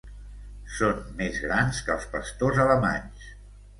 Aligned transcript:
Són 0.77 1.03
més 1.21 1.37
grans 1.45 1.81
que 1.89 1.93
els 1.99 2.09
pastors 2.17 2.63
alemanys. 2.67 3.29